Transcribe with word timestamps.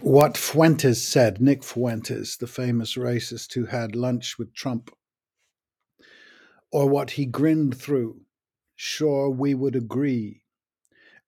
What 0.00 0.36
Fuentes 0.36 1.02
said, 1.06 1.40
Nick 1.40 1.62
Fuentes, 1.62 2.36
the 2.36 2.46
famous 2.46 2.96
racist 2.96 3.54
who 3.54 3.66
had 3.66 3.94
lunch 3.94 4.38
with 4.38 4.52
Trump, 4.52 4.90
or 6.72 6.88
what 6.88 7.12
he 7.12 7.24
grinned 7.26 7.76
through, 7.76 8.26
sure 8.74 9.30
we 9.30 9.54
would 9.54 9.76
agree, 9.76 10.42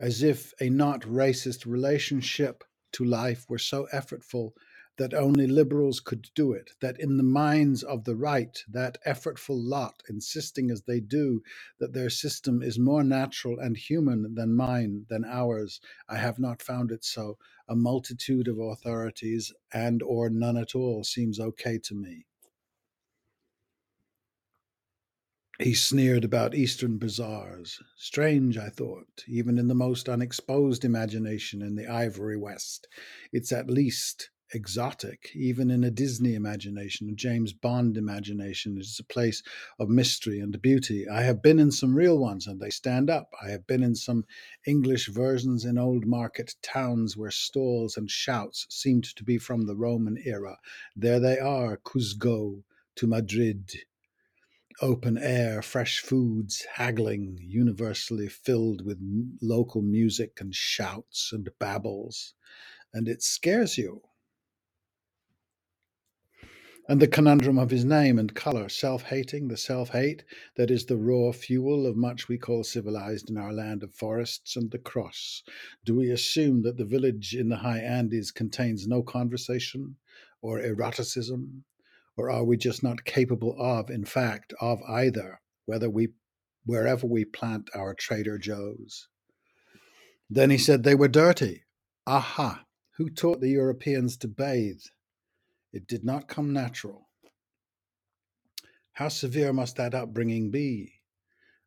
as 0.00 0.22
if 0.22 0.52
a 0.60 0.68
not 0.68 1.02
racist 1.02 1.64
relationship 1.64 2.64
to 2.92 3.04
life 3.04 3.48
were 3.48 3.58
so 3.58 3.86
effortful 3.94 4.52
that 4.98 5.14
only 5.14 5.46
liberals 5.46 6.00
could 6.00 6.28
do 6.34 6.52
it, 6.52 6.70
that 6.80 6.98
in 7.00 7.16
the 7.16 7.22
minds 7.22 7.82
of 7.82 8.04
the 8.04 8.16
right, 8.16 8.62
that 8.68 8.98
effortful 9.06 9.56
lot, 9.58 10.02
insisting 10.08 10.70
as 10.70 10.82
they 10.82 11.00
do 11.00 11.42
that 11.78 11.92
their 11.92 12.10
system 12.10 12.62
is 12.62 12.78
more 12.78 13.04
natural 13.04 13.58
and 13.58 13.76
human 13.76 14.34
than 14.34 14.54
mine, 14.54 15.04
than 15.08 15.24
ours, 15.24 15.80
I 16.08 16.16
have 16.18 16.38
not 16.38 16.62
found 16.62 16.90
it 16.92 17.04
so. 17.04 17.38
A 17.68 17.76
multitude 17.76 18.48
of 18.48 18.58
authorities 18.58 19.52
and 19.72 20.02
or 20.02 20.30
none 20.30 20.56
at 20.56 20.74
all 20.74 21.04
seems 21.04 21.40
okay 21.40 21.78
to 21.78 21.94
me. 21.94 22.26
He 25.58 25.72
sneered 25.72 26.24
about 26.24 26.54
Eastern 26.54 26.98
bazaars. 26.98 27.80
Strange, 27.96 28.58
I 28.58 28.68
thought, 28.68 29.24
even 29.26 29.58
in 29.58 29.68
the 29.68 29.74
most 29.74 30.06
unexposed 30.06 30.84
imagination 30.84 31.62
in 31.62 31.76
the 31.76 31.86
ivory 31.86 32.36
West. 32.36 32.88
It's 33.32 33.52
at 33.52 33.70
least 33.70 34.28
exotic, 34.52 35.30
even 35.34 35.70
in 35.70 35.84
a 35.84 35.90
Disney 35.90 36.34
imagination, 36.34 37.08
a 37.08 37.12
James 37.12 37.52
Bond 37.52 37.96
imagination. 37.96 38.76
It's 38.78 38.98
a 38.98 39.04
place 39.04 39.42
of 39.78 39.88
mystery 39.88 40.40
and 40.40 40.60
beauty. 40.60 41.08
I 41.08 41.22
have 41.22 41.42
been 41.42 41.58
in 41.58 41.70
some 41.70 41.94
real 41.94 42.18
ones 42.18 42.46
and 42.46 42.60
they 42.60 42.70
stand 42.70 43.10
up. 43.10 43.32
I 43.42 43.50
have 43.50 43.66
been 43.66 43.82
in 43.82 43.94
some 43.94 44.24
English 44.66 45.08
versions 45.08 45.64
in 45.64 45.78
old 45.78 46.06
market 46.06 46.54
towns 46.62 47.16
where 47.16 47.30
stalls 47.30 47.96
and 47.96 48.10
shouts 48.10 48.66
seemed 48.70 49.04
to 49.16 49.24
be 49.24 49.38
from 49.38 49.66
the 49.66 49.76
Roman 49.76 50.18
era. 50.24 50.58
There 50.94 51.20
they 51.20 51.38
are, 51.38 51.76
Cuzco 51.76 52.62
to 52.96 53.06
Madrid 53.06 53.72
open 54.82 55.16
air, 55.16 55.62
fresh 55.62 56.00
foods, 56.00 56.66
haggling, 56.74 57.38
universally 57.40 58.28
filled 58.28 58.84
with 58.84 58.98
local 59.40 59.80
music 59.80 60.38
and 60.40 60.54
shouts 60.54 61.30
and 61.32 61.48
babbles, 61.58 62.34
and 62.92 63.08
it 63.08 63.22
scares 63.22 63.78
you. 63.78 64.02
And 66.88 67.02
the 67.02 67.08
conundrum 67.08 67.58
of 67.58 67.70
his 67.70 67.84
name 67.84 68.16
and 68.16 68.32
colour, 68.32 68.68
self 68.68 69.02
hating, 69.02 69.48
the 69.48 69.56
self 69.56 69.88
hate 69.88 70.22
that 70.54 70.70
is 70.70 70.86
the 70.86 70.96
raw 70.96 71.32
fuel 71.32 71.84
of 71.84 71.96
much 71.96 72.28
we 72.28 72.38
call 72.38 72.62
civilized 72.62 73.28
in 73.28 73.36
our 73.36 73.52
land 73.52 73.82
of 73.82 73.92
forests 73.92 74.54
and 74.54 74.70
the 74.70 74.78
cross. 74.78 75.42
Do 75.84 75.96
we 75.96 76.10
assume 76.10 76.62
that 76.62 76.76
the 76.76 76.84
village 76.84 77.34
in 77.34 77.48
the 77.48 77.56
high 77.56 77.80
Andes 77.80 78.30
contains 78.30 78.86
no 78.86 79.02
conversation 79.02 79.96
or 80.40 80.60
eroticism? 80.60 81.64
Or 82.16 82.30
are 82.30 82.44
we 82.44 82.56
just 82.56 82.84
not 82.84 83.04
capable 83.04 83.56
of, 83.58 83.90
in 83.90 84.04
fact, 84.04 84.54
of 84.60 84.80
either, 84.88 85.40
whether 85.64 85.90
we 85.90 86.10
wherever 86.64 87.06
we 87.06 87.24
plant 87.24 87.68
our 87.74 87.94
Trader 87.94 88.38
Joe's? 88.38 89.08
Then 90.30 90.50
he 90.50 90.58
said 90.58 90.84
they 90.84 90.94
were 90.94 91.08
dirty. 91.08 91.64
Aha! 92.06 92.64
Who 92.96 93.10
taught 93.10 93.40
the 93.40 93.50
Europeans 93.50 94.16
to 94.18 94.28
bathe? 94.28 94.82
It 95.76 95.86
did 95.86 96.06
not 96.06 96.26
come 96.26 96.54
natural. 96.54 97.10
How 98.94 99.08
severe 99.08 99.52
must 99.52 99.76
that 99.76 99.94
upbringing 99.94 100.50
be? 100.50 101.02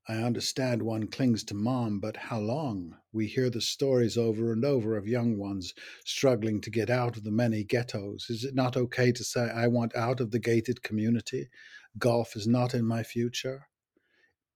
I 0.07 0.15
understand 0.15 0.81
one 0.81 1.05
clings 1.05 1.43
to 1.43 1.53
mom, 1.53 1.99
but 1.99 2.17
how 2.17 2.39
long? 2.39 2.97
We 3.11 3.27
hear 3.27 3.51
the 3.51 3.61
stories 3.61 4.17
over 4.17 4.51
and 4.51 4.65
over 4.65 4.97
of 4.97 5.07
young 5.07 5.37
ones 5.37 5.75
struggling 6.05 6.59
to 6.61 6.71
get 6.71 6.89
out 6.89 7.17
of 7.17 7.23
the 7.23 7.29
many 7.29 7.63
ghettos. 7.63 8.31
Is 8.31 8.43
it 8.43 8.55
not 8.55 8.75
okay 8.75 9.11
to 9.11 9.23
say, 9.23 9.41
I 9.41 9.67
want 9.67 9.95
out 9.95 10.19
of 10.19 10.31
the 10.31 10.39
gated 10.39 10.81
community? 10.81 11.51
Golf 11.99 12.35
is 12.35 12.47
not 12.47 12.73
in 12.73 12.85
my 12.85 13.03
future? 13.03 13.67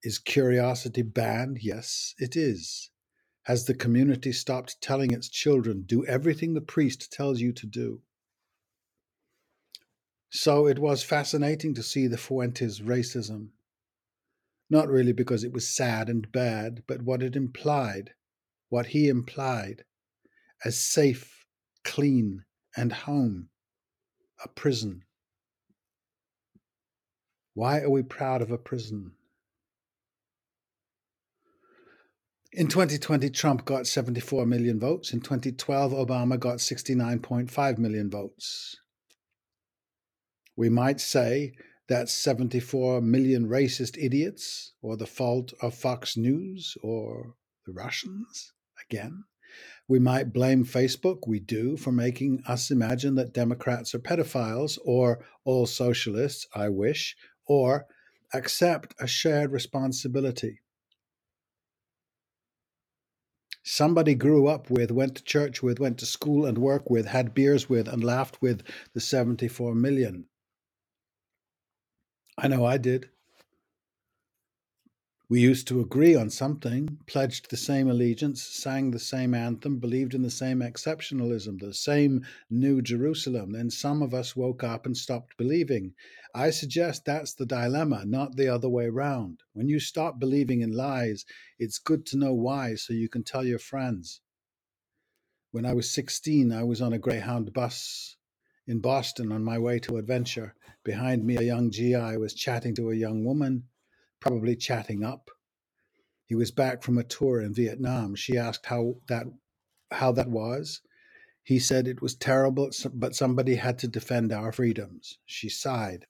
Is 0.01 0.17
curiosity 0.17 1.03
banned? 1.03 1.59
Yes, 1.61 2.15
it 2.17 2.35
is. 2.35 2.89
Has 3.43 3.65
the 3.65 3.75
community 3.75 4.31
stopped 4.31 4.81
telling 4.81 5.11
its 5.11 5.29
children, 5.29 5.83
do 5.85 6.03
everything 6.07 6.55
the 6.55 6.61
priest 6.61 7.13
tells 7.13 7.39
you 7.39 7.53
to 7.53 7.67
do? 7.67 8.01
So 10.35 10.65
it 10.65 10.79
was 10.79 11.03
fascinating 11.03 11.75
to 11.75 11.83
see 11.83 12.07
the 12.07 12.17
Fuentes 12.17 12.79
racism. 12.79 13.49
Not 14.67 14.87
really 14.87 15.13
because 15.13 15.43
it 15.43 15.53
was 15.53 15.67
sad 15.67 16.09
and 16.09 16.31
bad, 16.31 16.81
but 16.87 17.03
what 17.03 17.21
it 17.21 17.35
implied, 17.35 18.15
what 18.69 18.87
he 18.87 19.09
implied 19.09 19.83
as 20.65 20.75
safe, 20.75 21.45
clean, 21.83 22.45
and 22.75 22.91
home, 22.91 23.49
a 24.43 24.47
prison. 24.47 25.03
Why 27.53 27.81
are 27.81 27.91
we 27.91 28.01
proud 28.01 28.41
of 28.41 28.49
a 28.49 28.57
prison? 28.57 29.11
In 32.51 32.69
2020, 32.69 33.29
Trump 33.29 33.65
got 33.65 33.85
74 33.85 34.47
million 34.47 34.79
votes. 34.79 35.13
In 35.13 35.21
2012, 35.21 35.91
Obama 35.91 36.39
got 36.39 36.57
69.5 36.57 37.77
million 37.77 38.09
votes. 38.09 38.77
We 40.55 40.69
might 40.69 40.99
say 40.99 41.53
that 41.89 42.09
74 42.09 43.01
million 43.01 43.47
racist 43.47 43.97
idiots, 43.97 44.73
or 44.81 44.95
the 44.95 45.05
fault 45.05 45.53
of 45.61 45.73
Fox 45.73 46.15
News 46.15 46.77
or 46.81 47.35
the 47.65 47.73
Russians 47.73 48.53
again. 48.89 49.23
We 49.87 49.99
might 49.99 50.33
blame 50.33 50.63
Facebook, 50.65 51.27
we 51.27 51.39
do, 51.39 51.75
for 51.75 51.91
making 51.91 52.41
us 52.47 52.71
imagine 52.71 53.15
that 53.15 53.33
Democrats 53.33 53.93
are 53.93 53.99
pedophiles, 53.99 54.77
or 54.85 55.25
all 55.43 55.65
socialists, 55.65 56.47
I 56.55 56.69
wish, 56.69 57.15
or 57.45 57.85
accept 58.33 58.95
a 58.99 59.07
shared 59.07 59.51
responsibility. 59.51 60.61
Somebody 63.61 64.15
grew 64.15 64.47
up 64.47 64.69
with, 64.69 64.91
went 64.91 65.15
to 65.15 65.23
church 65.23 65.61
with, 65.61 65.79
went 65.79 65.97
to 65.99 66.05
school 66.05 66.45
and 66.45 66.57
work 66.57 66.89
with, 66.89 67.07
had 67.07 67.33
beers 67.33 67.69
with, 67.69 67.87
and 67.87 68.03
laughed 68.03 68.41
with 68.41 68.63
the 68.93 69.01
74 69.01 69.75
million. 69.75 70.25
I 72.37 72.47
know 72.47 72.65
I 72.65 72.77
did. 72.77 73.09
We 75.29 75.39
used 75.39 75.67
to 75.69 75.79
agree 75.79 76.15
on 76.15 76.29
something, 76.29 76.99
pledged 77.07 77.49
the 77.49 77.57
same 77.57 77.89
allegiance, 77.89 78.43
sang 78.43 78.91
the 78.91 78.99
same 78.99 79.33
anthem, 79.33 79.79
believed 79.79 80.13
in 80.13 80.21
the 80.21 80.29
same 80.29 80.59
exceptionalism, 80.59 81.59
the 81.59 81.73
same 81.73 82.25
New 82.49 82.81
Jerusalem. 82.81 83.51
Then 83.51 83.69
some 83.69 84.01
of 84.01 84.13
us 84.13 84.35
woke 84.35 84.63
up 84.63 84.85
and 84.85 84.95
stopped 84.95 85.37
believing. 85.37 85.93
I 86.35 86.49
suggest 86.49 87.05
that's 87.05 87.33
the 87.33 87.45
dilemma, 87.45 88.03
not 88.05 88.35
the 88.35 88.49
other 88.49 88.69
way 88.69 88.89
round. 88.89 89.41
When 89.53 89.69
you 89.69 89.79
stop 89.79 90.19
believing 90.19 90.61
in 90.61 90.71
lies, 90.73 91.25
it's 91.57 91.79
good 91.79 92.05
to 92.07 92.17
know 92.17 92.33
why 92.33 92.75
so 92.75 92.93
you 92.93 93.09
can 93.09 93.23
tell 93.23 93.45
your 93.45 93.59
friends. 93.59 94.21
When 95.51 95.65
I 95.65 95.73
was 95.73 95.89
16, 95.89 96.51
I 96.51 96.63
was 96.63 96.81
on 96.81 96.93
a 96.93 96.99
Greyhound 96.99 97.53
bus 97.53 98.17
in 98.67 98.79
Boston 98.79 99.31
on 99.31 99.43
my 99.43 99.57
way 99.57 99.79
to 99.79 99.97
adventure. 99.97 100.55
Behind 100.83 101.23
me, 101.23 101.37
a 101.37 101.41
young 101.41 101.71
GI 101.71 102.17
was 102.17 102.33
chatting 102.33 102.75
to 102.75 102.91
a 102.91 102.95
young 102.95 103.23
woman, 103.23 103.63
probably 104.19 104.55
chatting 104.55 105.03
up. 105.03 105.29
He 106.25 106.35
was 106.35 106.51
back 106.51 106.83
from 106.83 106.97
a 106.97 107.03
tour 107.03 107.41
in 107.41 107.53
Vietnam. 107.53 108.15
She 108.15 108.37
asked 108.37 108.65
how 108.65 108.95
that 109.07 109.25
how 109.91 110.11
that 110.13 110.29
was. 110.29 110.81
He 111.43 111.59
said 111.59 111.87
it 111.87 112.01
was 112.01 112.15
terrible, 112.15 112.71
but 112.93 113.15
somebody 113.15 113.55
had 113.55 113.77
to 113.79 113.87
defend 113.87 114.31
our 114.31 114.51
freedoms. 114.51 115.19
She 115.25 115.49
sighed 115.49 116.07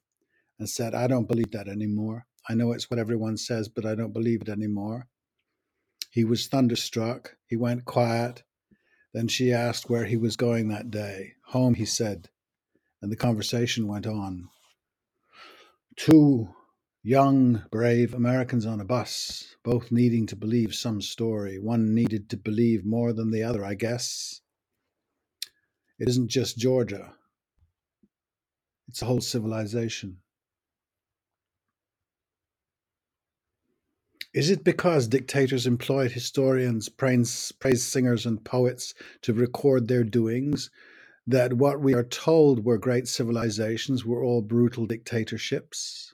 and 0.60 0.70
said, 0.70 0.94
I 0.94 1.08
don't 1.08 1.28
believe 1.28 1.52
that 1.52 1.68
anymore. 1.68 2.28
I 2.48 2.54
know 2.54 2.72
it's 2.72 2.90
what 2.90 3.00
everyone 3.00 3.38
says, 3.38 3.68
but 3.68 3.86
I 3.86 3.96
don't 3.96 4.14
believe 4.14 4.44
it 4.44 4.50
anymore. 4.50 5.08
He 6.12 6.24
was 6.24 6.48
thunderstruck. 6.48 7.36
He 7.48 7.56
went 7.56 7.86
quiet. 7.86 8.44
Then 9.14 9.28
she 9.28 9.52
asked 9.52 9.90
where 9.90 10.06
he 10.06 10.18
was 10.18 10.36
going 10.36 10.70
that 10.70 10.92
day. 10.92 11.34
Home, 11.48 11.74
he 11.74 11.86
said 11.86 12.30
and 13.04 13.12
the 13.12 13.18
conversation 13.18 13.86
went 13.86 14.08
on. 14.08 14.48
Two 15.98 16.48
young, 17.04 17.62
brave 17.70 18.14
Americans 18.14 18.66
on 18.66 18.80
a 18.80 18.86
bus, 18.86 19.44
both 19.62 19.92
needing 19.92 20.26
to 20.28 20.38
believe 20.38 20.74
some 20.74 21.02
story. 21.02 21.60
One 21.60 21.94
needed 21.94 22.30
to 22.30 22.38
believe 22.38 22.86
more 22.86 23.12
than 23.12 23.30
the 23.30 23.44
other, 23.44 23.66
I 23.66 23.74
guess. 23.74 24.40
It 26.00 26.08
isn't 26.08 26.30
just 26.30 26.58
Georgia, 26.58 27.14
it's 28.88 29.02
a 29.02 29.06
whole 29.06 29.22
civilization. 29.22 30.20
Is 34.34 34.50
it 34.50 34.64
because 34.64 35.10
dictators 35.10 35.68
employed 35.68 36.12
historians, 36.12 36.88
praise, 36.88 37.52
praise 37.60 37.84
singers, 37.84 38.26
and 38.26 38.44
poets 38.46 38.94
to 39.24 39.34
record 39.34 39.90
their 39.90 40.06
doings 40.06 40.72
that 41.26 41.54
what 41.54 41.82
we 41.82 41.94
are 41.94 42.04
told 42.04 42.66
were 42.66 42.78
great 42.78 43.08
civilizations 43.08 44.06
were 44.06 44.24
all 44.24 44.42
brutal 44.42 44.86
dictatorships. 44.86 46.14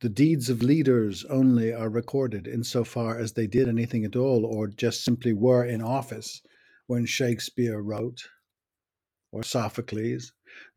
The 0.00 0.08
deeds 0.08 0.50
of 0.50 0.62
leaders 0.62 1.24
only 1.30 1.72
are 1.72 1.88
recorded 1.88 2.46
insofar 2.46 3.18
as 3.18 3.32
they 3.32 3.46
did 3.46 3.68
anything 3.68 4.04
at 4.04 4.16
all 4.16 4.44
or 4.44 4.66
just 4.66 5.04
simply 5.04 5.32
were 5.32 5.64
in 5.64 5.80
office 5.80 6.42
when 6.86 7.06
Shakespeare 7.06 7.80
wrote, 7.80 8.28
or 9.36 9.42
Sophocles? 9.42 10.32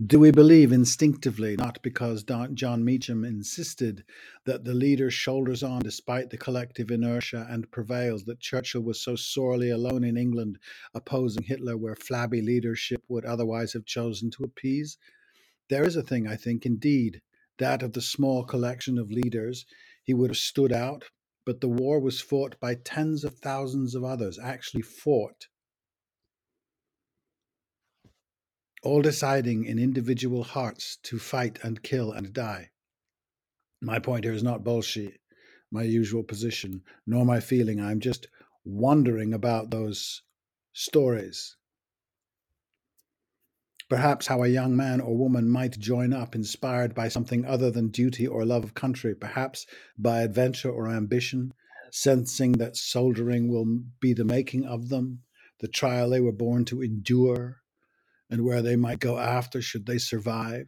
Do 0.05 0.19
we 0.19 0.31
believe 0.31 0.73
instinctively, 0.73 1.55
not 1.55 1.81
because 1.81 2.23
Don, 2.23 2.57
Jon 2.57 2.83
Meacham 2.83 3.23
insisted 3.23 4.03
that 4.45 4.65
the 4.65 4.73
leader 4.73 5.09
shoulders 5.09 5.63
on 5.63 5.79
despite 5.79 6.29
the 6.29 6.37
collective 6.37 6.91
inertia 6.91 7.47
and 7.49 7.71
prevails, 7.71 8.25
that 8.25 8.41
Churchill 8.41 8.81
was 8.81 8.99
so 8.99 9.15
sorely 9.15 9.69
alone 9.69 10.03
in 10.03 10.17
England 10.17 10.59
opposing 10.93 11.43
Hitler 11.43 11.77
where 11.77 11.95
flabby 11.95 12.41
leadership 12.41 13.01
would 13.07 13.23
otherwise 13.23 13.71
have 13.71 13.85
chosen 13.85 14.29
to 14.31 14.43
appease? 14.43 14.97
There 15.69 15.87
is 15.87 15.95
a 15.95 16.03
thing, 16.03 16.27
I 16.27 16.35
think, 16.35 16.65
indeed, 16.65 17.21
that 17.59 17.81
of 17.81 17.93
the 17.93 18.01
small 18.01 18.43
collection 18.43 18.97
of 18.97 19.09
leaders, 19.09 19.65
he 20.03 20.13
would 20.13 20.31
have 20.31 20.37
stood 20.37 20.73
out, 20.73 21.05
but 21.45 21.61
the 21.61 21.69
war 21.69 22.01
was 22.01 22.19
fought 22.19 22.59
by 22.59 22.75
tens 22.75 23.23
of 23.23 23.37
thousands 23.37 23.95
of 23.95 24.03
others, 24.03 24.37
actually 24.37 24.81
fought 24.81 25.47
all 28.81 29.01
deciding 29.01 29.65
in 29.65 29.77
individual 29.77 30.43
hearts 30.43 30.97
to 31.03 31.19
fight 31.19 31.59
and 31.63 31.83
kill 31.83 32.11
and 32.11 32.33
die. 32.33 32.69
My 33.81 33.99
point 33.99 34.23
here 34.23 34.33
is 34.33 34.43
not 34.43 34.63
bullshit, 34.63 35.19
my 35.71 35.83
usual 35.83 36.23
position, 36.23 36.83
nor 37.05 37.25
my 37.25 37.39
feeling. 37.39 37.79
I'm 37.79 37.99
just 37.99 38.27
wondering 38.65 39.33
about 39.33 39.71
those 39.71 40.21
stories. 40.73 41.55
Perhaps 43.89 44.27
how 44.27 44.43
a 44.43 44.47
young 44.47 44.75
man 44.75 45.01
or 45.01 45.17
woman 45.17 45.49
might 45.49 45.79
join 45.79 46.13
up, 46.13 46.35
inspired 46.35 46.93
by 46.93 47.07
something 47.07 47.43
other 47.45 47.71
than 47.71 47.89
duty 47.89 48.27
or 48.27 48.45
love 48.45 48.63
of 48.63 48.75
country, 48.75 49.15
perhaps 49.15 49.65
by 49.97 50.21
adventure 50.21 50.69
or 50.69 50.87
ambition, 50.87 51.53
sensing 51.91 52.53
that 52.53 52.77
soldiering 52.77 53.49
will 53.49 53.65
be 53.99 54.13
the 54.13 54.23
making 54.23 54.65
of 54.65 54.89
them, 54.89 55.23
the 55.59 55.67
trial 55.67 56.09
they 56.09 56.19
were 56.19 56.31
born 56.31 56.65
to 56.65 56.83
endure, 56.83 57.61
and 58.29 58.45
where 58.45 58.61
they 58.61 58.75
might 58.75 58.99
go 58.99 59.17
after 59.17 59.61
should 59.61 59.85
they 59.85 59.97
survive. 59.97 60.67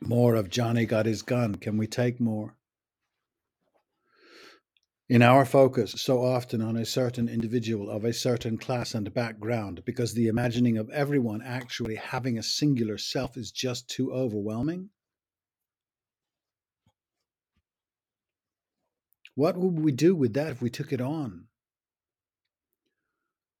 More 0.00 0.34
of 0.34 0.50
Johnny 0.50 0.86
got 0.86 1.06
his 1.06 1.22
gun. 1.22 1.54
Can 1.54 1.76
we 1.76 1.86
take 1.86 2.20
more? 2.20 2.56
In 5.08 5.22
our 5.22 5.44
focus, 5.44 5.92
so 5.98 6.24
often 6.24 6.62
on 6.62 6.76
a 6.76 6.86
certain 6.86 7.28
individual 7.28 7.90
of 7.90 8.04
a 8.04 8.12
certain 8.12 8.56
class 8.56 8.94
and 8.94 9.12
background, 9.12 9.82
because 9.84 10.14
the 10.14 10.28
imagining 10.28 10.78
of 10.78 10.88
everyone 10.90 11.42
actually 11.42 11.96
having 11.96 12.38
a 12.38 12.42
singular 12.42 12.96
self 12.96 13.36
is 13.36 13.52
just 13.52 13.88
too 13.88 14.10
overwhelming? 14.12 14.88
What 19.34 19.58
would 19.58 19.78
we 19.78 19.92
do 19.92 20.14
with 20.14 20.32
that 20.34 20.52
if 20.52 20.62
we 20.62 20.70
took 20.70 20.92
it 20.92 21.00
on? 21.00 21.48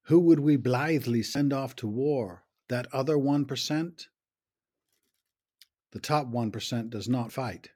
Who 0.08 0.20
would 0.20 0.40
we 0.40 0.56
blithely 0.56 1.22
send 1.22 1.54
off 1.54 1.74
to 1.76 1.86
war? 1.86 2.44
That 2.68 2.86
other 2.92 3.16
1%? 3.16 4.06
The 5.92 5.98
top 5.98 6.30
1% 6.30 6.90
does 6.90 7.08
not 7.08 7.32
fight. 7.32 7.70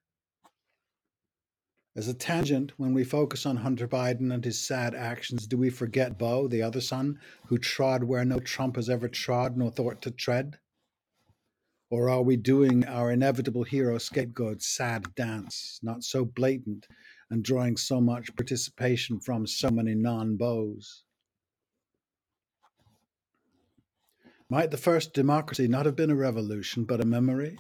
As 1.97 2.07
a 2.07 2.13
tangent, 2.13 2.79
when 2.79 2.93
we 2.93 3.03
focus 3.03 3.47
on 3.47 3.57
Hunter 3.57 3.89
Biden 3.89 4.33
and 4.33 4.45
his 4.45 4.61
sad 4.61 4.95
actions, 4.95 5.47
do 5.47 5.57
we 5.57 5.71
forget 5.71 6.19
Beau, 6.19 6.49
the 6.49 6.61
other 6.61 6.83
son, 6.83 7.19
who 7.47 7.57
trod 7.57 8.05
where 8.05 8.27
no 8.27 8.41
Trump 8.41 8.77
has 8.77 8.91
ever 8.91 9.09
trod 9.09 9.57
nor 9.57 9.71
thought 9.71 10.03
to 10.03 10.11
tread? 10.11 10.59
Or 11.89 12.11
are 12.11 12.23
we 12.23 12.37
doing 12.37 12.85
our 12.85 13.11
inevitable 13.11 13.65
hero 13.65 13.97
scapegoat 13.97 14.61
sad 14.61 15.15
dance, 15.15 15.81
not 15.83 16.05
so 16.05 16.27
blatant 16.27 16.87
and 17.31 17.43
drawing 17.43 17.79
so 17.79 18.03
much 18.03 18.37
participation 18.37 19.19
from 19.19 19.47
so 19.47 19.71
many 19.71 19.95
non 19.95 20.37
Beaus? 20.37 21.05
Might 24.51 24.71
the 24.71 24.79
first 24.79 25.13
democracy 25.13 25.69
not 25.69 25.85
have 25.85 25.95
been 25.95 26.11
a 26.11 26.17
revolution, 26.17 26.85
but 26.85 27.03
a 27.03 27.07
memory? 27.07 27.59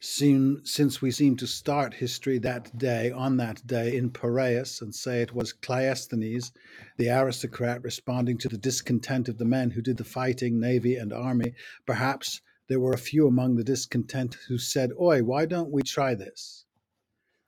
Seem, 0.00 0.60
since 0.64 1.02
we 1.02 1.10
seem 1.10 1.36
to 1.36 1.46
start 1.46 1.94
history 1.94 2.38
that 2.38 2.76
day, 2.78 3.10
on 3.10 3.36
that 3.38 3.66
day, 3.66 3.96
in 3.96 4.10
Piraeus, 4.10 4.80
and 4.80 4.94
say 4.94 5.22
it 5.22 5.34
was 5.34 5.52
Cleisthenes, 5.52 6.52
the 6.98 7.08
aristocrat, 7.08 7.82
responding 7.82 8.38
to 8.38 8.48
the 8.48 8.58
discontent 8.58 9.28
of 9.28 9.38
the 9.38 9.44
men 9.44 9.70
who 9.70 9.82
did 9.82 9.96
the 9.96 10.04
fighting, 10.04 10.60
navy 10.60 10.94
and 10.94 11.12
army, 11.12 11.54
perhaps 11.84 12.40
there 12.68 12.80
were 12.80 12.92
a 12.92 12.98
few 12.98 13.26
among 13.26 13.56
the 13.56 13.64
discontent 13.64 14.36
who 14.48 14.56
said, 14.56 14.90
Oi, 15.00 15.22
why 15.22 15.46
don't 15.46 15.70
we 15.70 15.82
try 15.82 16.14
this? 16.14 16.64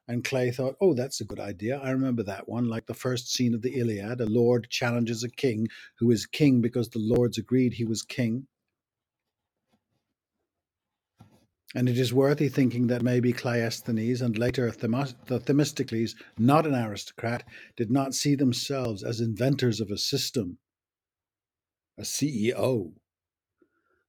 And 0.06 0.24
Clay 0.24 0.50
thought, 0.50 0.76
oh, 0.80 0.94
that's 0.94 1.20
a 1.20 1.24
good 1.24 1.40
idea. 1.40 1.78
I 1.78 1.90
remember 1.90 2.22
that 2.24 2.48
one, 2.48 2.68
like 2.68 2.86
the 2.86 2.94
first 2.94 3.32
scene 3.32 3.54
of 3.54 3.62
the 3.62 3.78
Iliad. 3.78 4.20
A 4.20 4.26
lord 4.26 4.68
challenges 4.68 5.24
a 5.24 5.30
king 5.30 5.68
who 5.98 6.10
is 6.10 6.26
king 6.26 6.60
because 6.60 6.90
the 6.90 6.98
lords 6.98 7.38
agreed 7.38 7.74
he 7.74 7.84
was 7.86 8.02
king. 8.02 8.46
And 11.74 11.88
it 11.88 11.98
is 11.98 12.14
worthy 12.14 12.48
thinking 12.48 12.86
that 12.88 13.02
maybe 13.02 13.32
Cleisthenes 13.32 14.22
and 14.22 14.38
later 14.38 14.70
Themistocles, 14.70 16.14
not 16.38 16.66
an 16.66 16.74
aristocrat, 16.74 17.44
did 17.76 17.90
not 17.90 18.14
see 18.14 18.36
themselves 18.36 19.02
as 19.02 19.20
inventors 19.20 19.80
of 19.80 19.90
a 19.90 19.98
system, 19.98 20.58
a 21.98 22.02
CEO, 22.02 22.92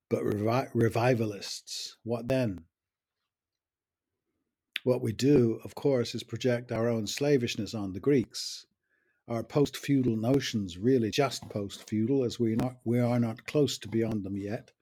but 0.10 0.24
revi- 0.24 0.70
revivalists. 0.76 1.98
What 2.04 2.28
then? 2.28 2.66
What 4.86 5.02
we 5.02 5.14
do, 5.14 5.60
of 5.64 5.74
course, 5.74 6.14
is 6.14 6.22
project 6.22 6.72
our 6.72 6.88
own 6.88 7.08
slavishness 7.08 7.74
on 7.74 7.94
the 7.94 8.00
Greeks. 8.00 8.68
Our 9.28 9.42
post 9.42 9.76
feudal 9.76 10.16
notions, 10.16 10.78
really 10.78 11.10
just 11.10 11.50
post 11.50 11.90
feudal, 11.90 12.24
as 12.24 12.40
we, 12.40 12.56
not, 12.56 12.78
we 12.84 13.00
are 13.00 13.20
not 13.20 13.48
close 13.48 13.80
to 13.80 13.88
beyond 13.88 14.24
them 14.24 14.38
yet. 14.38 14.74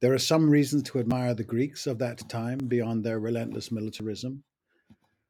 There 0.00 0.12
are 0.12 0.18
some 0.18 0.50
reasons 0.50 0.82
to 0.82 0.98
admire 0.98 1.34
the 1.34 1.44
Greeks 1.44 1.86
of 1.86 2.00
that 2.00 2.28
time 2.28 2.58
beyond 2.58 3.04
their 3.04 3.20
relentless 3.20 3.70
militarism, 3.70 4.42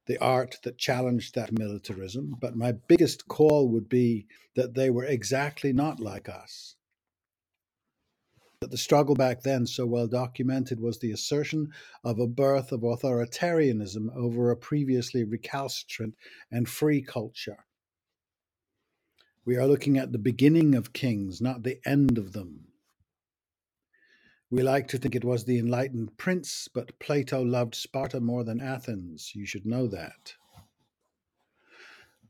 the 0.06 0.16
art 0.22 0.56
that 0.62 0.78
challenged 0.78 1.34
that 1.34 1.52
militarism, 1.52 2.36
but 2.40 2.56
my 2.56 2.72
biggest 2.72 3.28
call 3.28 3.68
would 3.68 3.90
be 3.90 4.26
that 4.56 4.72
they 4.72 4.88
were 4.88 5.04
exactly 5.04 5.74
not 5.74 6.00
like 6.00 6.30
us. 6.30 6.76
The 8.68 8.76
struggle 8.76 9.14
back 9.14 9.40
then, 9.40 9.66
so 9.66 9.86
well 9.86 10.06
documented, 10.06 10.80
was 10.80 10.98
the 10.98 11.12
assertion 11.12 11.72
of 12.04 12.18
a 12.18 12.26
birth 12.26 12.72
of 12.72 12.82
authoritarianism 12.82 14.14
over 14.14 14.50
a 14.50 14.56
previously 14.56 15.24
recalcitrant 15.24 16.14
and 16.50 16.68
free 16.68 17.00
culture. 17.00 17.64
We 19.46 19.56
are 19.56 19.66
looking 19.66 19.96
at 19.96 20.12
the 20.12 20.18
beginning 20.18 20.74
of 20.74 20.92
kings, 20.92 21.40
not 21.40 21.62
the 21.62 21.80
end 21.86 22.18
of 22.18 22.34
them. 22.34 22.66
We 24.50 24.62
like 24.62 24.88
to 24.88 24.98
think 24.98 25.14
it 25.14 25.24
was 25.24 25.46
the 25.46 25.58
enlightened 25.58 26.18
prince, 26.18 26.68
but 26.68 26.98
Plato 26.98 27.42
loved 27.42 27.74
Sparta 27.74 28.20
more 28.20 28.44
than 28.44 28.60
Athens. 28.60 29.34
You 29.34 29.46
should 29.46 29.64
know 29.64 29.86
that. 29.86 30.34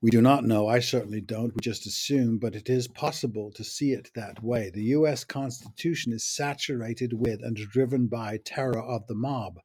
We 0.02 0.10
do 0.10 0.22
not 0.22 0.44
know, 0.44 0.66
I 0.66 0.80
certainly 0.80 1.20
don't, 1.20 1.54
we 1.54 1.60
just 1.60 1.84
assume, 1.84 2.38
but 2.38 2.56
it 2.56 2.70
is 2.70 2.88
possible 2.88 3.50
to 3.52 3.62
see 3.62 3.92
it 3.92 4.10
that 4.14 4.42
way. 4.42 4.70
The 4.70 4.84
US 4.96 5.24
Constitution 5.24 6.14
is 6.14 6.24
saturated 6.24 7.12
with 7.12 7.42
and 7.42 7.54
driven 7.56 8.06
by 8.06 8.38
terror 8.38 8.80
of 8.80 9.06
the 9.06 9.14
mob. 9.14 9.60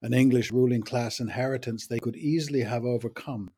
An 0.00 0.14
English 0.14 0.52
ruling 0.52 0.82
class 0.82 1.20
inheritance 1.20 1.86
they 1.86 1.98
could 1.98 2.16
easily 2.16 2.62
have 2.62 2.84
overcome. 2.84 3.50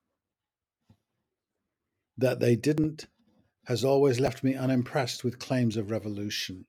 That 2.18 2.40
they 2.40 2.56
didn't 2.56 3.06
has 3.66 3.84
always 3.84 4.18
left 4.18 4.42
me 4.42 4.56
unimpressed 4.56 5.22
with 5.22 5.38
claims 5.38 5.76
of 5.76 5.92
revolution. 5.92 6.66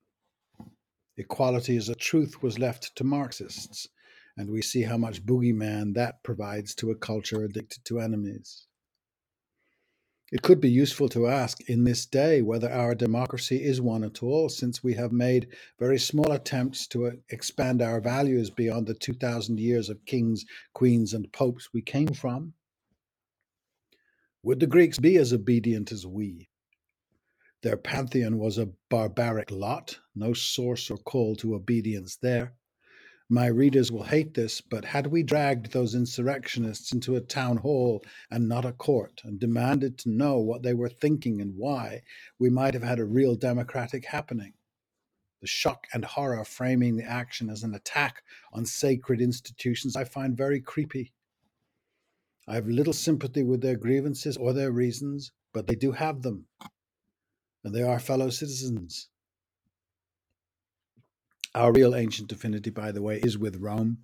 Equality 1.18 1.77
as 1.77 1.89
a 1.89 1.96
truth 1.96 2.44
was 2.44 2.60
left 2.60 2.96
to 2.98 3.03
Marxists 3.03 3.88
and 4.42 4.50
we 4.50 4.60
see 4.64 4.82
how 4.82 4.98
much 4.98 5.24
boogeyman 5.24 5.94
that 5.94 6.24
provides 6.24 6.74
to 6.74 6.90
a 6.90 6.96
culture 6.96 7.44
addicted 7.44 7.86
to 7.86 8.00
enemies. 8.00 8.66
It 10.32 10.42
could 10.42 10.60
be 10.60 10.72
useful 10.72 11.10
to 11.10 11.28
ask 11.28 11.62
in 11.70 11.84
this 11.84 12.08
day 12.08 12.42
whether 12.42 12.68
our 12.68 12.96
democracy 12.96 13.64
is 13.64 13.80
one 13.80 14.04
at 14.04 14.24
all, 14.24 14.50
since 14.50 14.84
we 14.84 14.96
have 14.96 15.12
made 15.12 15.50
very 15.78 16.00
small 16.00 16.32
attempts 16.32 16.88
to 16.88 17.06
uh, 17.06 17.12
expand 17.30 17.84
our 17.84 18.02
values 18.02 18.50
beyond 18.50 18.88
the 18.88 18.96
2,000 18.96 19.60
years 19.60 19.90
of 19.90 20.06
kings, 20.06 20.44
queens, 20.74 21.14
and 21.14 21.32
popes 21.32 21.70
we 21.72 21.84
came 21.84 22.08
from. 22.08 22.54
Would 24.42 24.60
the 24.60 24.66
Greeks 24.66 24.98
be 24.98 25.18
as 25.18 25.32
obedient 25.34 25.92
as 25.92 26.08
we? 26.08 26.50
Their 27.62 27.78
pantheon 27.78 28.40
was 28.40 28.58
a 28.58 28.72
barbaric 28.90 29.52
lot, 29.52 30.00
no 30.16 30.34
source 30.34 30.90
or 30.90 30.98
call 30.98 31.36
to 31.36 31.54
obedience 31.54 32.16
there. 32.16 32.56
My 33.34 33.46
readers 33.46 33.94
will 33.94 34.04
hate 34.04 34.34
this, 34.34 34.60
but 34.60 34.84
had 34.84 35.08
we 35.08 35.24
dragged 35.24 35.72
those 35.72 35.96
insurrectionists 35.96 36.92
into 36.92 37.16
a 37.16 37.22
town 37.22 37.56
hall 37.56 38.04
and 38.30 38.50
not 38.50 38.66
a 38.66 38.74
court 38.74 39.22
and 39.24 39.40
demanded 39.40 39.98
to 40.00 40.10
know 40.10 40.38
what 40.40 40.64
they 40.64 40.74
were 40.74 40.90
thinking 40.90 41.40
and 41.40 41.56
why, 41.56 42.04
we 42.40 42.50
might 42.50 42.74
have 42.74 42.84
had 42.84 43.00
a 43.00 43.06
real 43.06 43.36
democratic 43.36 44.04
happening. 44.04 44.52
The 45.40 45.48
shock 45.48 45.88
and 45.94 46.04
horror 46.04 46.44
framing 46.44 46.98
the 46.98 47.06
action 47.06 47.50
as 47.50 47.64
an 47.64 47.74
attack 47.74 48.22
on 48.52 48.66
sacred 48.66 49.22
institutions 49.22 49.96
I 49.96 50.04
find 50.04 50.36
very 50.36 50.60
creepy. 50.60 51.14
I 52.50 52.56
have 52.56 52.68
little 52.68 52.92
sympathy 52.92 53.44
with 53.44 53.62
their 53.62 53.78
grievances 53.78 54.36
or 54.36 54.52
their 54.52 54.74
reasons, 54.74 55.32
but 55.54 55.68
they 55.68 55.76
do 55.76 55.94
have 55.94 56.22
them, 56.22 56.48
and 57.64 57.74
they 57.74 57.84
are 57.84 57.98
fellow 57.98 58.30
citizens. 58.30 59.08
Our 61.53 61.74
real 61.74 61.96
ancient 61.96 62.31
affinity, 62.31 62.70
by 62.70 62.93
the 62.93 63.01
way, 63.01 63.20
is 63.20 63.38
with 63.38 63.58
Rome. 63.58 63.98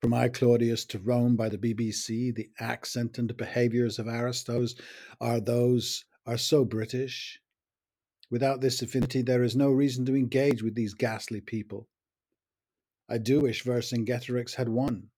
From 0.00 0.12
I 0.12 0.28
Claudius 0.28 0.84
to 0.86 0.98
Rome 0.98 1.36
by 1.36 1.48
the 1.48 1.56
BBC, 1.58 2.34
the 2.34 2.50
accent 2.58 3.16
and 3.16 3.36
behaviours 3.36 4.00
of 4.00 4.08
Aristos 4.08 4.74
are 5.20 5.38
those 5.38 6.04
are 6.26 6.36
so 6.36 6.64
British. 6.64 7.40
Without 8.28 8.60
this 8.60 8.82
affinity, 8.82 9.22
there 9.22 9.44
is 9.44 9.54
no 9.54 9.70
reason 9.70 10.04
to 10.06 10.16
engage 10.16 10.64
with 10.64 10.74
these 10.74 10.94
ghastly 10.94 11.40
people. 11.40 11.88
I 13.08 13.18
do 13.18 13.38
wish 13.40 13.62
Vercingetorix 13.62 14.54
had 14.54 14.68
won. 14.68 15.10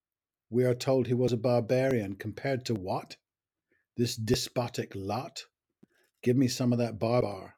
We 0.50 0.64
are 0.64 0.74
told 0.74 1.06
he 1.06 1.14
was 1.14 1.32
a 1.32 1.38
barbarian 1.38 2.16
compared 2.16 2.66
to 2.66 2.74
what? 2.74 3.16
This 3.96 4.14
despotic 4.14 4.92
lot? 4.94 5.46
Give 6.22 6.36
me 6.36 6.48
some 6.48 6.72
of 6.72 6.78
that 6.80 6.98
barbar. 6.98 7.56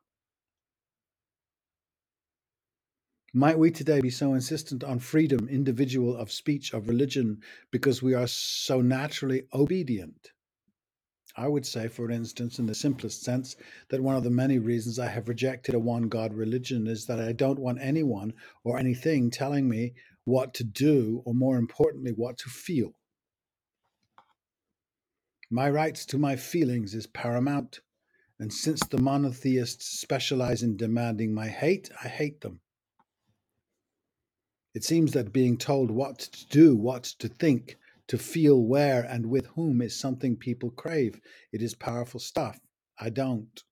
Might 3.37 3.59
we 3.59 3.73
today 3.73 4.00
be 4.00 4.11
so 4.11 4.35
insistent 4.35 4.85
on 4.85 5.00
freedom, 5.00 5.49
individual, 5.49 6.17
of 6.17 6.31
speech, 6.31 6.73
of 6.73 6.87
religion, 6.87 7.43
because 7.73 8.00
we 8.00 8.14
are 8.14 8.29
so 8.29 8.81
naturally 8.81 9.43
obedient? 9.53 10.31
I 11.37 11.49
would 11.49 11.67
say, 11.67 11.88
for 11.88 12.12
instance, 12.12 12.61
in 12.61 12.67
the 12.67 12.76
simplest 12.76 13.25
sense, 13.25 13.57
that 13.88 14.00
one 14.00 14.14
of 14.14 14.23
the 14.23 14.31
many 14.31 14.61
reasons 14.61 15.00
I 15.00 15.09
have 15.09 15.29
rejected 15.29 15.75
a 15.75 15.81
one 15.81 16.05
God 16.05 16.33
religion 16.33 16.87
is 16.87 17.07
that 17.07 17.19
I 17.19 17.33
don't 17.33 17.59
want 17.59 17.81
anyone 17.81 18.35
or 18.62 18.79
anything 18.79 19.33
telling 19.33 19.69
me 19.69 19.95
what 20.23 20.55
to 20.55 20.62
do, 20.62 21.21
or 21.25 21.35
more 21.35 21.57
importantly, 21.57 22.12
what 22.12 22.38
to 22.38 22.49
feel. 22.49 22.93
My 25.50 25.69
rights 25.69 26.07
to 26.07 26.19
my 26.19 26.37
feelings 26.37 26.95
is 26.95 27.09
paramount, 27.09 27.81
and 28.38 28.53
since 28.53 28.79
the 28.87 29.03
monotheists 29.03 29.99
specialize 29.99 30.62
in 30.62 30.76
demanding 30.76 31.35
my 31.35 31.49
hate, 31.49 31.91
I 32.00 32.07
hate 32.07 32.41
them. 32.41 32.61
It 34.75 34.85
seems 34.85 35.12
that 35.12 35.33
being 35.33 35.57
told 35.57 35.90
what 35.90 36.19
to 36.19 36.47
do, 36.49 36.76
what 36.76 37.04
to 37.21 37.28
think, 37.28 37.78
to 38.09 38.19
feel 38.19 38.61
where 38.62 39.02
and 39.02 39.26
with 39.26 39.47
whom 39.47 39.81
is 39.81 39.99
something 39.99 40.37
people 40.37 40.71
crave. 40.71 41.21
It 41.52 41.62
is 41.62 41.75
powerful 41.75 42.21
stuff. 42.21 42.59
I 42.99 43.09
don't. 43.09 43.62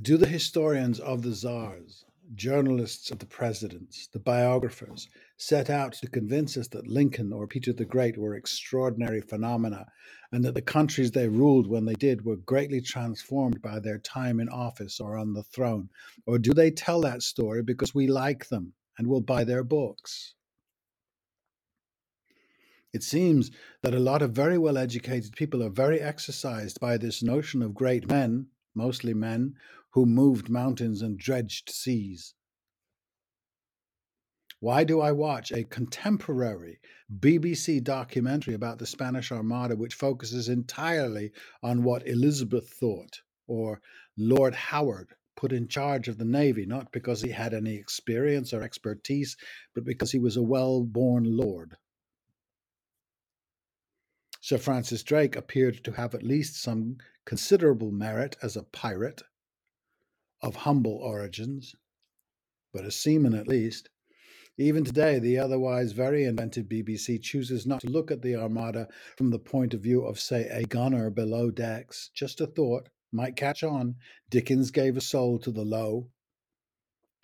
Do 0.00 0.16
the 0.16 0.28
historians 0.28 1.00
of 1.00 1.22
the 1.22 1.32
czars, 1.32 2.05
journalists 2.34 3.10
of 3.10 3.18
the 3.18 3.26
presidents, 3.26 4.08
the 4.12 4.18
biographers, 4.18 5.08
set 5.36 5.70
out 5.70 5.92
to 5.92 6.08
convince 6.08 6.56
us 6.56 6.68
that 6.68 6.88
Lincoln 6.88 7.32
or 7.32 7.46
Peter 7.46 7.72
the 7.72 7.84
Great 7.84 8.18
were 8.18 8.34
extraordinary 8.34 9.20
phenomena 9.20 9.86
and 10.32 10.44
that 10.44 10.54
the 10.54 10.62
countries 10.62 11.10
they 11.10 11.28
ruled 11.28 11.66
when 11.66 11.84
they 11.84 11.94
did 11.94 12.24
were 12.24 12.36
greatly 12.36 12.80
transformed 12.80 13.62
by 13.62 13.78
their 13.78 13.98
time 13.98 14.40
in 14.40 14.48
office 14.48 14.98
or 15.00 15.16
on 15.16 15.32
the 15.32 15.42
throne? 15.44 15.88
Or 16.26 16.38
do 16.38 16.52
they 16.52 16.70
tell 16.70 17.00
that 17.02 17.22
story 17.22 17.62
because 17.62 17.94
we 17.94 18.06
like 18.06 18.48
them 18.48 18.72
and 18.98 19.06
will 19.06 19.20
buy 19.20 19.44
their 19.44 19.64
books? 19.64 20.34
It 22.92 23.02
seems 23.02 23.50
that 23.82 23.94
a 23.94 24.00
lot 24.00 24.22
of 24.22 24.32
very 24.32 24.56
well 24.56 24.78
educated 24.78 25.32
people 25.32 25.62
are 25.62 25.70
very 25.70 26.00
exercised 26.00 26.80
by 26.80 26.96
this 26.96 27.22
notion 27.22 27.62
of 27.62 27.74
great 27.74 28.08
men, 28.08 28.46
mostly 28.74 29.12
men, 29.12 29.54
who 29.96 30.04
moved 30.04 30.50
mountains 30.50 31.00
and 31.00 31.18
dredged 31.18 31.70
seas. 31.70 32.34
Why 34.60 34.84
do 34.84 35.00
I 35.00 35.12
watch 35.12 35.50
a 35.50 35.64
contemporary 35.64 36.80
BBC 37.10 37.82
documentary 37.82 38.52
about 38.52 38.78
the 38.78 38.84
Spanish 38.84 39.32
Armada 39.32 39.74
which 39.74 39.94
focuses 39.94 40.50
entirely 40.50 41.32
on 41.62 41.82
what 41.82 42.06
Elizabeth 42.06 42.68
thought 42.68 43.22
or 43.46 43.80
Lord 44.18 44.54
Howard 44.54 45.14
put 45.34 45.50
in 45.50 45.66
charge 45.66 46.08
of 46.08 46.18
the 46.18 46.26
Navy, 46.26 46.66
not 46.66 46.92
because 46.92 47.22
he 47.22 47.30
had 47.30 47.54
any 47.54 47.76
experience 47.76 48.52
or 48.52 48.60
expertise, 48.62 49.38
but 49.74 49.84
because 49.84 50.12
he 50.12 50.18
was 50.18 50.36
a 50.36 50.42
well 50.42 50.84
born 50.84 51.24
lord? 51.24 51.74
Sir 54.42 54.58
Francis 54.58 55.02
Drake 55.02 55.36
appeared 55.36 55.82
to 55.84 55.92
have 55.92 56.14
at 56.14 56.22
least 56.22 56.60
some 56.60 56.98
considerable 57.24 57.90
merit 57.92 58.36
as 58.42 58.56
a 58.56 58.62
pirate 58.62 59.22
of 60.46 60.54
humble 60.54 60.94
origins, 61.02 61.74
but 62.72 62.84
a 62.84 62.90
seaman 62.90 63.34
at 63.34 63.48
least. 63.48 63.90
Even 64.56 64.84
today, 64.84 65.18
the 65.18 65.38
otherwise 65.38 65.90
very 65.90 66.24
inventive 66.24 66.66
BBC 66.66 67.20
chooses 67.20 67.66
not 67.66 67.80
to 67.80 67.90
look 67.90 68.10
at 68.12 68.22
the 68.22 68.36
Armada 68.36 68.86
from 69.16 69.30
the 69.30 69.40
point 69.40 69.74
of 69.74 69.80
view 69.80 70.04
of, 70.04 70.20
say, 70.20 70.48
a 70.48 70.64
gunner 70.64 71.10
below 71.10 71.50
decks. 71.50 72.10
Just 72.14 72.40
a 72.40 72.46
thought, 72.46 72.88
might 73.12 73.34
catch 73.34 73.64
on. 73.64 73.96
Dickens 74.30 74.70
gave 74.70 74.96
a 74.96 75.00
soul 75.00 75.38
to 75.40 75.50
the 75.50 75.64
low. 75.64 76.10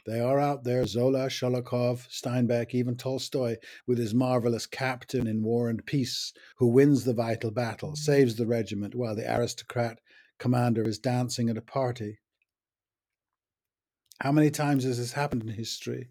They 0.04 0.18
are 0.18 0.40
out 0.40 0.64
there 0.64 0.84
Zola, 0.84 1.28
Sholokhov, 1.28 2.08
Steinbeck, 2.08 2.74
even 2.74 2.96
Tolstoy, 2.96 3.56
with 3.86 3.98
his 3.98 4.12
marvelous 4.12 4.66
captain 4.66 5.28
in 5.28 5.44
War 5.44 5.68
and 5.68 5.86
Peace, 5.86 6.32
who 6.56 6.66
wins 6.66 7.04
the 7.04 7.14
vital 7.14 7.52
battle, 7.52 7.94
saves 7.94 8.34
the 8.34 8.48
regiment, 8.48 8.96
while 8.96 9.14
the 9.14 9.32
aristocrat 9.32 10.00
commander 10.40 10.82
is 10.82 10.98
dancing 10.98 11.48
at 11.48 11.56
a 11.56 11.62
party. 11.62 12.18
How 14.22 14.30
many 14.30 14.52
times 14.52 14.84
has 14.84 14.98
this 14.98 15.14
happened 15.14 15.42
in 15.42 15.48
history? 15.48 16.10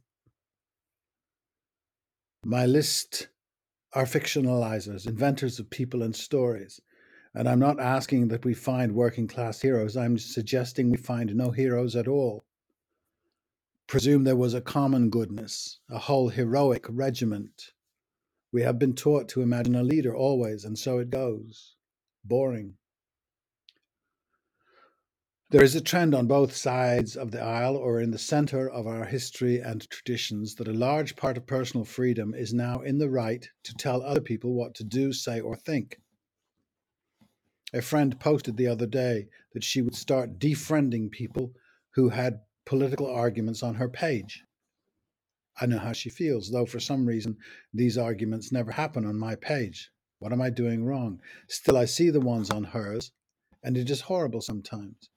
My 2.43 2.65
list 2.65 3.29
are 3.93 4.03
fictionalizers, 4.03 5.07
inventors 5.07 5.59
of 5.59 5.69
people 5.69 6.03
and 6.03 6.13
stories. 6.13 6.81
And 7.33 7.47
I'm 7.47 7.59
not 7.59 7.79
asking 7.79 8.27
that 8.27 8.43
we 8.43 8.53
find 8.53 8.95
working 8.95 9.29
class 9.29 9.61
heroes, 9.61 9.95
I'm 9.95 10.17
suggesting 10.17 10.89
we 10.89 10.97
find 10.97 11.33
no 11.33 11.51
heroes 11.51 11.95
at 11.95 12.09
all. 12.09 12.43
Presume 13.87 14.25
there 14.25 14.35
was 14.35 14.53
a 14.53 14.59
common 14.59 15.09
goodness, 15.09 15.79
a 15.89 15.97
whole 15.97 16.27
heroic 16.27 16.87
regiment. 16.89 17.71
We 18.51 18.63
have 18.63 18.77
been 18.77 18.93
taught 18.93 19.29
to 19.29 19.41
imagine 19.41 19.75
a 19.75 19.83
leader 19.83 20.13
always, 20.13 20.65
and 20.65 20.77
so 20.77 20.97
it 20.97 21.11
goes. 21.11 21.77
Boring. 22.25 22.73
There 25.51 25.65
is 25.65 25.75
a 25.75 25.81
trend 25.81 26.15
on 26.15 26.27
both 26.27 26.55
sides 26.55 27.17
of 27.17 27.31
the 27.31 27.41
aisle 27.41 27.75
or 27.75 27.99
in 27.99 28.11
the 28.11 28.17
center 28.17 28.69
of 28.69 28.87
our 28.87 29.03
history 29.03 29.59
and 29.59 29.81
traditions 29.89 30.55
that 30.55 30.69
a 30.69 30.73
large 30.73 31.17
part 31.17 31.35
of 31.35 31.45
personal 31.45 31.83
freedom 31.83 32.33
is 32.33 32.53
now 32.53 32.79
in 32.79 32.99
the 32.99 33.09
right 33.09 33.45
to 33.63 33.73
tell 33.73 34.01
other 34.01 34.21
people 34.21 34.53
what 34.53 34.73
to 34.75 34.85
do, 34.85 35.11
say, 35.11 35.41
or 35.41 35.57
think. 35.57 35.99
A 37.73 37.81
friend 37.81 38.17
posted 38.17 38.55
the 38.55 38.67
other 38.67 38.85
day 38.85 39.27
that 39.51 39.65
she 39.65 39.81
would 39.81 39.93
start 39.93 40.39
defriending 40.39 41.11
people 41.11 41.51
who 41.95 42.07
had 42.07 42.39
political 42.65 43.13
arguments 43.13 43.61
on 43.61 43.75
her 43.75 43.89
page. 43.89 44.45
I 45.59 45.65
know 45.65 45.79
how 45.79 45.91
she 45.91 46.09
feels, 46.09 46.49
though 46.49 46.65
for 46.65 46.79
some 46.79 47.05
reason 47.05 47.35
these 47.73 47.97
arguments 47.97 48.53
never 48.53 48.71
happen 48.71 49.05
on 49.05 49.19
my 49.19 49.35
page. 49.35 49.91
What 50.19 50.31
am 50.31 50.41
I 50.41 50.49
doing 50.49 50.85
wrong? 50.85 51.19
Still, 51.49 51.75
I 51.75 51.83
see 51.83 52.09
the 52.09 52.21
ones 52.21 52.49
on 52.49 52.63
hers, 52.63 53.11
and 53.61 53.75
it 53.75 53.89
is 53.89 53.99
horrible 53.99 54.39
sometimes. 54.39 55.09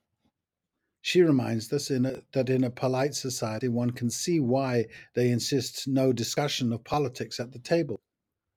She 1.05 1.21
reminds 1.21 1.71
us 1.71 1.91
in 1.91 2.03
a, 2.07 2.23
that 2.31 2.49
in 2.49 2.63
a 2.63 2.71
polite 2.71 3.13
society, 3.13 3.67
one 3.67 3.91
can 3.91 4.09
see 4.09 4.39
why 4.39 4.87
they 5.13 5.29
insist 5.29 5.87
no 5.87 6.11
discussion 6.11 6.73
of 6.73 6.83
politics 6.83 7.39
at 7.39 7.51
the 7.51 7.59
table. 7.59 8.01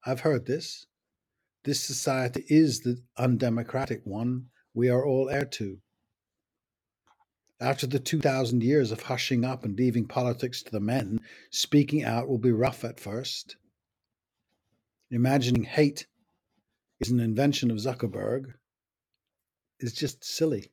I've 0.07 0.21
heard 0.21 0.47
this. 0.47 0.87
This 1.65 1.79
society 1.79 2.47
is 2.49 2.81
the 2.81 3.03
undemocratic 3.19 4.01
one 4.07 4.47
we 4.73 4.89
are 4.89 5.05
all 5.05 5.29
heir 5.29 5.45
to. 5.45 5.83
After 7.61 7.87
the 7.87 7.99
2,000 7.99 8.63
years 8.63 8.93
of 8.93 9.03
hushing 9.03 9.45
up 9.45 9.67
and 9.67 9.77
leaving 9.77 10.09
politics 10.09 10.63
to 10.63 10.71
the 10.71 10.81
men, 10.81 11.21
speaking 11.51 12.03
out 12.03 12.29
will 12.29 12.39
be 12.39 12.51
rough 12.51 12.83
at 12.83 12.99
first. 12.99 13.57
Imagining 15.11 15.65
hate 15.65 16.07
is 16.99 17.11
an 17.11 17.21
invention 17.21 17.71
of 17.71 17.77
Zuckerberg 17.77 18.55
is 19.81 19.93
just 19.93 20.25
silly. 20.25 20.73